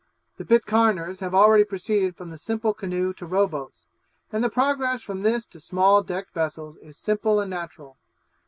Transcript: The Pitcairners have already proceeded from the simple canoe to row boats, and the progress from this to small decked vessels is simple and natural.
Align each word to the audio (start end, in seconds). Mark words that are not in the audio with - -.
The 0.37 0.45
Pitcairners 0.45 1.19
have 1.19 1.35
already 1.35 1.63
proceeded 1.63 2.15
from 2.15 2.31
the 2.31 2.39
simple 2.39 2.73
canoe 2.73 3.13
to 3.13 3.25
row 3.27 3.45
boats, 3.45 3.85
and 4.31 4.43
the 4.43 4.49
progress 4.49 5.03
from 5.03 5.21
this 5.21 5.45
to 5.49 5.59
small 5.59 6.01
decked 6.01 6.33
vessels 6.33 6.75
is 6.77 6.97
simple 6.97 7.39
and 7.39 7.51
natural. 7.51 7.97